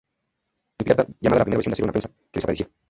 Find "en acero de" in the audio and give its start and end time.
1.73-1.87